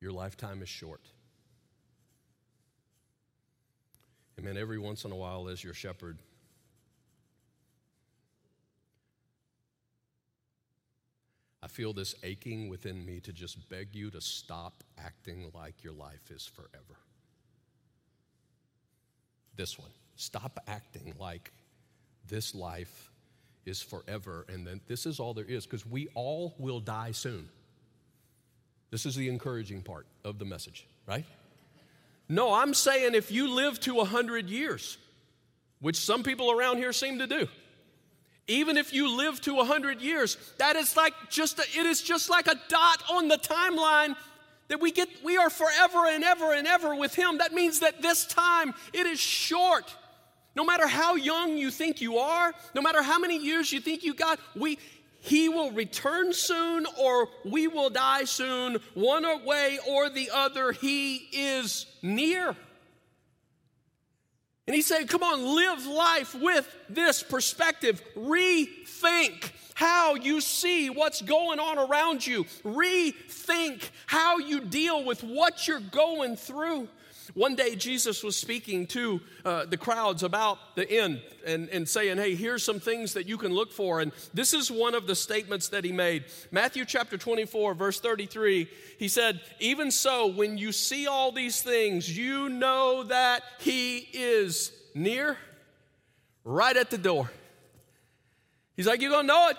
[0.00, 1.02] Your lifetime is short.
[4.36, 6.18] And man, every once in a while, as your shepherd,
[11.64, 15.94] I feel this aching within me to just beg you to stop acting like your
[15.94, 17.00] life is forever.
[19.56, 19.90] This one.
[20.16, 21.52] Stop acting like
[22.28, 23.10] this life
[23.64, 27.48] is forever and then this is all there is because we all will die soon.
[28.90, 31.24] This is the encouraging part of the message, right?
[32.28, 34.98] No, I'm saying if you live to 100 years,
[35.80, 37.48] which some people around here seem to do,
[38.46, 42.28] even if you live to 100 years, that is like just a, it is just
[42.28, 44.16] like a dot on the timeline
[44.68, 47.38] that we get we are forever and ever and ever with him.
[47.38, 49.94] That means that this time it is short.
[50.56, 54.04] No matter how young you think you are, no matter how many years you think
[54.04, 54.78] you got, we
[55.24, 60.72] he will return soon or we will die soon, one way or the other.
[60.72, 62.54] He is near.
[64.66, 68.02] And he said, Come on, live life with this perspective.
[68.14, 72.44] Rethink how you see what's going on around you.
[72.62, 76.86] Rethink how you deal with what you're going through.
[77.32, 82.18] One day, Jesus was speaking to uh, the crowds about the end and, and saying,
[82.18, 84.00] Hey, here's some things that you can look for.
[84.00, 86.24] And this is one of the statements that he made.
[86.50, 88.68] Matthew chapter 24, verse 33,
[88.98, 94.72] he said, Even so, when you see all these things, you know that he is
[94.94, 95.38] near,
[96.44, 97.30] right at the door.
[98.76, 99.56] He's like, You're going to know it.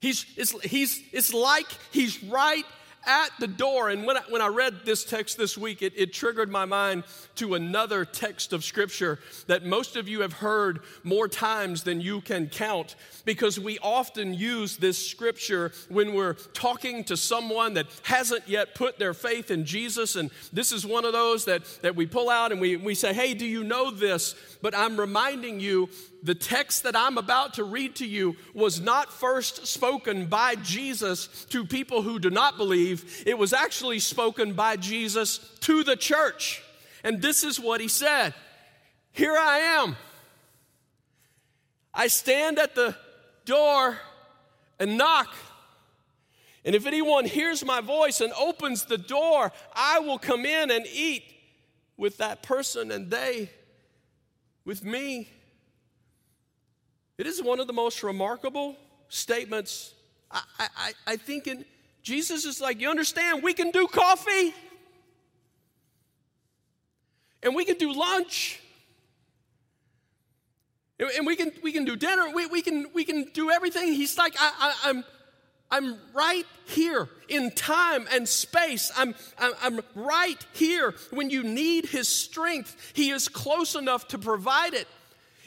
[0.00, 2.66] He's, it's, he's, it's like he's right
[3.06, 3.90] at the door.
[3.90, 7.04] And when I, when I read this text this week, it, it triggered my mind
[7.36, 12.20] to another text of Scripture that most of you have heard more times than you
[12.20, 18.48] can count because we often use this Scripture when we're talking to someone that hasn't
[18.48, 20.16] yet put their faith in Jesus.
[20.16, 23.12] And this is one of those that, that we pull out and we, we say,
[23.12, 24.34] Hey, do you know this?
[24.62, 25.88] But I'm reminding you
[26.24, 31.44] the text that I'm about to read to you was not first spoken by Jesus
[31.50, 33.22] to people who do not believe.
[33.26, 36.62] It was actually spoken by Jesus to the church.
[37.04, 38.32] And this is what he said
[39.12, 39.96] Here I am.
[41.92, 42.96] I stand at the
[43.44, 43.98] door
[44.80, 45.28] and knock.
[46.64, 50.86] And if anyone hears my voice and opens the door, I will come in and
[50.90, 51.24] eat
[51.98, 53.50] with that person and they
[54.64, 55.28] with me.
[57.16, 58.76] It is one of the most remarkable
[59.08, 59.94] statements.
[60.30, 61.64] I, I, I think in,
[62.02, 64.52] Jesus is like, you understand, we can do coffee
[67.42, 68.60] and we can do lunch
[70.98, 72.30] and we can, we can do dinner.
[72.34, 73.92] We, we, can, we can do everything.
[73.92, 75.04] He's like, I, I, I'm,
[75.70, 78.92] I'm right here in time and space.
[78.96, 82.92] I'm, I'm right here when you need His strength.
[82.94, 84.86] He is close enough to provide it.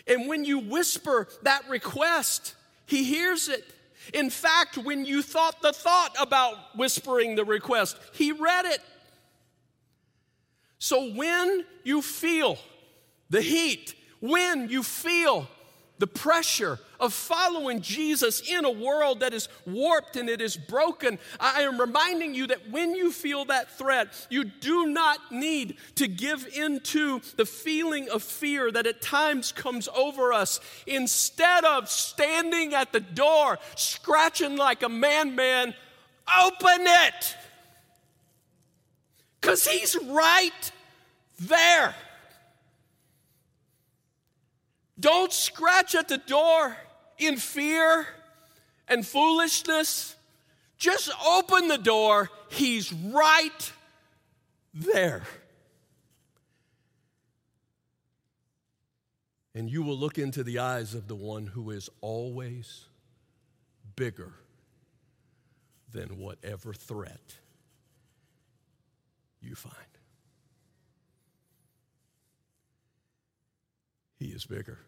[0.07, 2.55] And when you whisper that request,
[2.85, 3.65] He hears it.
[4.13, 8.81] In fact, when you thought the thought about whispering the request, He read it.
[10.79, 12.57] So when you feel
[13.29, 15.47] the heat, when you feel
[15.99, 21.19] the pressure of following Jesus in a world that is warped and it is broken,
[21.39, 26.07] I am reminding you that when you feel that threat, you do not need to
[26.07, 30.59] give into the feeling of fear that at times comes over us.
[30.85, 35.73] Instead of standing at the door, scratching like a man man,
[36.41, 37.35] open it.
[39.39, 40.71] Because he's right
[41.39, 41.95] there.
[44.99, 46.75] Don't scratch at the door
[47.17, 48.07] in fear
[48.87, 50.15] and foolishness.
[50.77, 52.29] Just open the door.
[52.49, 53.71] He's right
[54.73, 55.23] there.
[59.53, 62.85] And you will look into the eyes of the one who is always
[63.95, 64.33] bigger
[65.91, 67.37] than whatever threat
[69.41, 69.96] you find.
[74.19, 74.79] He is bigger.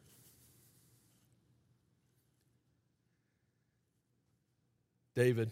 [5.16, 5.52] David,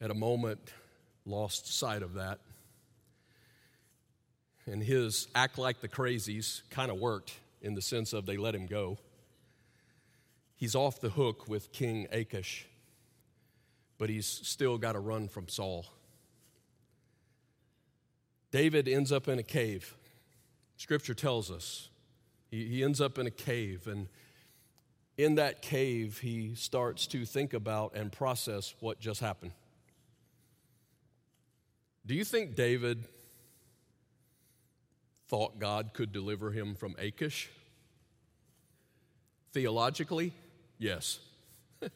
[0.00, 0.58] at a moment,
[1.26, 2.38] lost sight of that.
[4.66, 8.54] And his act like the crazies kind of worked in the sense of they let
[8.54, 8.98] him go.
[10.56, 12.66] He's off the hook with King Achish,
[13.98, 15.86] but he's still got to run from Saul.
[18.50, 19.94] David ends up in a cave.
[20.76, 21.88] Scripture tells us.
[22.50, 24.08] He, he ends up in a cave, and
[25.16, 29.52] in that cave, he starts to think about and process what just happened.
[32.06, 33.04] Do you think David
[35.28, 37.50] thought God could deliver him from Achish?
[39.52, 40.32] Theologically,
[40.78, 41.18] yes.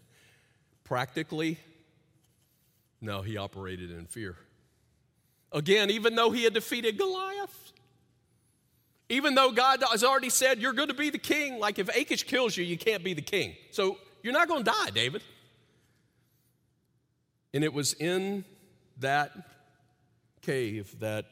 [0.85, 1.59] Practically,
[3.01, 4.37] no, he operated in fear.
[5.53, 7.38] Again, even though he had defeated Goliath,
[9.09, 12.25] even though God has already said you're going to be the king, like if Achish
[12.25, 13.55] kills you, you can't be the king.
[13.71, 15.23] So you're not going to die, David.
[17.55, 18.45] And it was in
[18.99, 19.33] that
[20.43, 21.25] cave that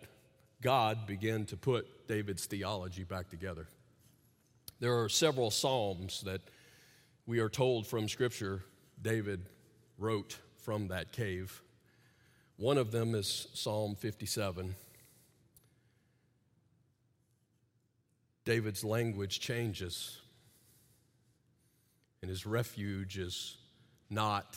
[0.62, 3.68] God began to put David's theology back together.
[4.80, 6.40] There are several Psalms that
[7.26, 8.62] we are told from Scripture
[9.00, 9.46] David
[9.98, 11.62] wrote from that cave.
[12.56, 14.74] One of them is Psalm 57.
[18.46, 20.20] David's language changes,
[22.22, 23.56] and his refuge is
[24.08, 24.56] not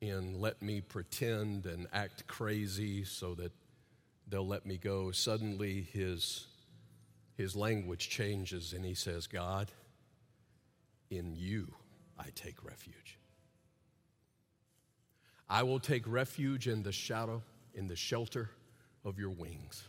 [0.00, 3.50] in let me pretend and act crazy so that
[4.28, 5.10] they'll let me go.
[5.10, 6.46] Suddenly, his,
[7.36, 9.72] his language changes, and he says, God,
[11.10, 11.74] in you
[12.16, 13.18] I take refuge.
[15.48, 17.42] I will take refuge in the shadow,
[17.74, 18.48] in the shelter
[19.04, 19.88] of your wings.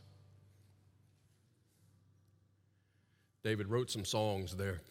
[3.44, 4.82] David wrote some songs there.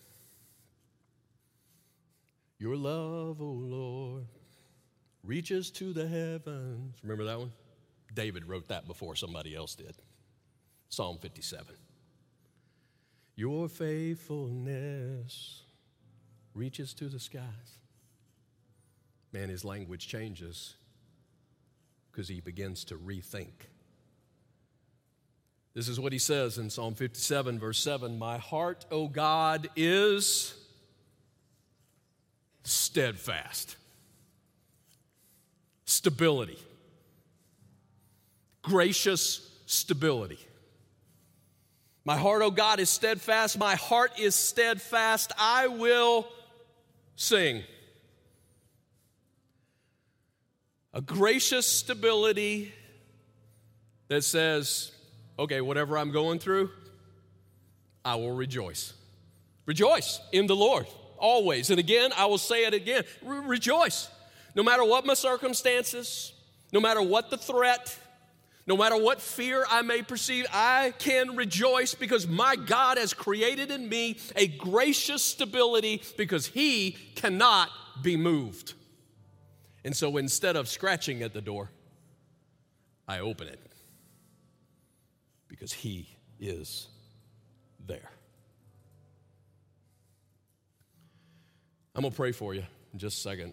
[2.58, 4.26] Your love, O oh Lord,
[5.24, 6.96] reaches to the heavens.
[7.02, 7.52] Remember that one?
[8.14, 9.96] David wrote that before somebody else did.
[10.88, 11.76] Psalm 57.
[13.36, 15.62] Your faithfulness
[16.54, 17.78] reaches to the skies.
[19.32, 20.74] Man, his language changes
[22.10, 23.69] because he begins to rethink
[25.74, 30.54] this is what he says in Psalm 57, verse 7 My heart, O God, is
[32.64, 33.76] steadfast.
[35.84, 36.58] Stability.
[38.62, 40.38] Gracious stability.
[42.04, 43.58] My heart, O God, is steadfast.
[43.58, 45.32] My heart is steadfast.
[45.38, 46.26] I will
[47.14, 47.62] sing.
[50.92, 52.72] A gracious stability
[54.08, 54.90] that says,
[55.40, 56.70] okay, whatever I'm going through,
[58.04, 58.92] I will rejoice.
[59.66, 60.86] Rejoice in the Lord
[61.18, 61.70] always.
[61.70, 64.08] And again, I will say it again Re- rejoice.
[64.54, 66.32] No matter what my circumstances,
[66.72, 67.96] no matter what the threat,
[68.66, 73.70] no matter what fear I may perceive, I can rejoice because my God has created
[73.70, 77.70] in me a gracious stability because He cannot
[78.02, 78.74] be moved.
[79.84, 81.70] And so instead of scratching at the door,
[83.08, 83.69] I open it
[85.60, 86.08] because He
[86.40, 86.88] is
[87.86, 88.10] there.
[91.94, 92.62] I'm going to pray for you
[92.94, 93.52] in just a second.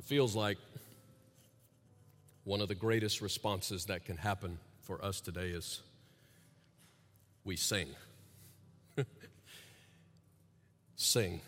[0.00, 0.58] It feels like
[2.42, 5.82] one of the greatest responses that can happen for us today is
[7.44, 7.86] we sing.
[10.96, 11.42] sing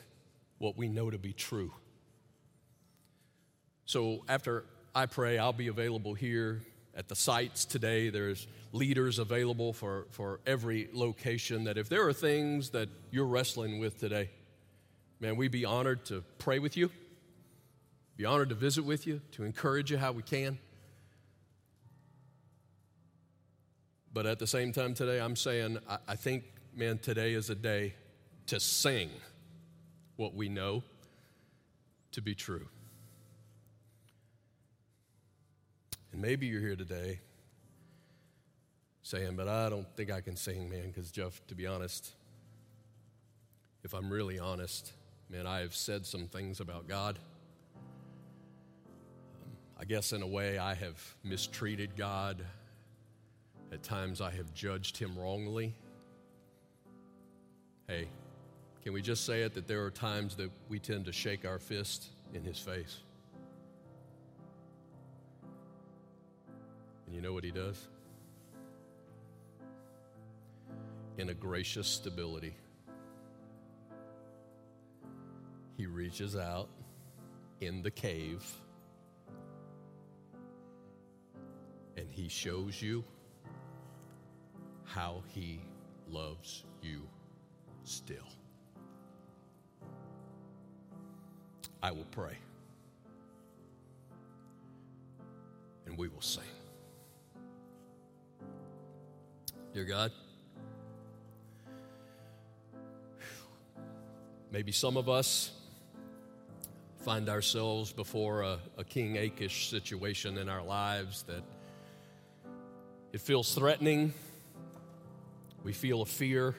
[0.59, 1.73] what we know to be true.
[3.85, 4.65] So after
[4.95, 6.61] I pray, I'll be available here
[6.95, 8.11] at the sites today.
[8.11, 11.65] There's leaders available for, for every location.
[11.65, 14.31] That if there are things that you're wrestling with today,
[15.21, 16.91] man, we'd be honored to pray with you,
[18.17, 20.59] be honored to visit with you, to encourage you how we can.
[24.13, 27.55] But at the same time today, I'm saying, I, I think, man, today is a
[27.55, 27.95] day
[28.47, 29.09] to sing
[30.17, 30.83] what we know
[32.13, 32.69] to be true.
[36.13, 37.21] And maybe you're here today
[39.03, 42.13] saying, but I don't think I can sing, man, because, Jeff, to be honest,
[43.83, 44.93] if I'm really honest,
[45.29, 47.19] man, I have said some things about God.
[47.77, 52.45] Um, I guess in a way I have mistreated God.
[53.73, 55.75] At times I have judged him wrongly.
[57.89, 58.07] Hey,
[58.83, 61.59] can we just say it that there are times that we tend to shake our
[61.59, 62.99] fist in his face?
[67.15, 67.89] You know what he does?
[71.19, 72.57] In a gracious stability,
[75.77, 76.69] he reaches out
[77.61, 78.43] in the cave
[81.97, 83.05] and he shows you
[84.85, 85.61] how he
[86.09, 87.03] loves you
[87.85, 88.29] still.
[91.83, 92.37] I will pray.
[95.87, 96.43] And we will sing.
[99.75, 100.13] Dear God,
[104.51, 105.51] maybe some of us
[107.05, 111.43] find ourselves before a, a King Achish situation in our lives that
[113.15, 114.13] it feels threatening
[115.65, 116.55] we feel a fear.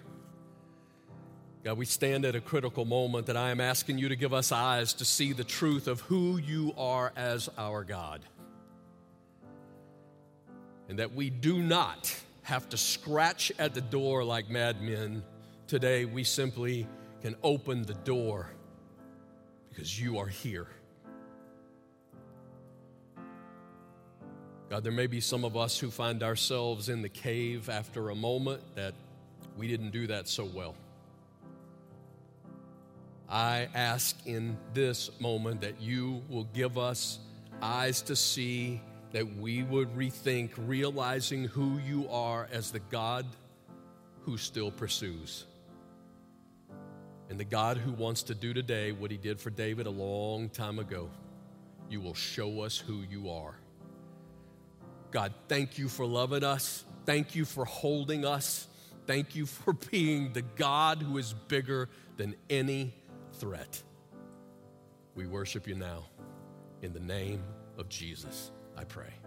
[1.63, 4.51] God, we stand at a critical moment that I am asking you to give us
[4.51, 8.21] eyes to see the truth of who you are as our God.
[10.89, 15.23] And that we do not have to scratch at the door like madmen.
[15.67, 16.87] Today, we simply
[17.21, 18.49] can open the door
[19.69, 20.67] because you are here.
[24.69, 28.15] God, there may be some of us who find ourselves in the cave after a
[28.15, 28.93] moment that
[29.57, 30.75] we didn't do that so well.
[33.29, 37.19] I ask in this moment that you will give us
[37.61, 38.81] eyes to see,
[39.13, 43.25] that we would rethink realizing who you are as the God
[44.23, 45.45] who still pursues.
[47.29, 50.49] And the God who wants to do today what he did for David a long
[50.49, 51.09] time ago.
[51.89, 53.55] You will show us who you are.
[55.11, 56.83] God, thank you for loving us.
[57.05, 58.67] Thank you for holding us.
[59.05, 61.87] Thank you for being the God who is bigger
[62.17, 62.95] than any
[63.33, 63.81] threat.
[65.13, 66.05] We worship you now.
[66.81, 67.43] In the name
[67.77, 69.22] of Jesus, I pray.